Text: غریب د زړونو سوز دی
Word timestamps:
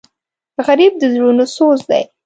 غریب 0.67 0.93
د 0.97 1.03
زړونو 1.13 1.43
سوز 1.55 1.79
دی 1.89 2.03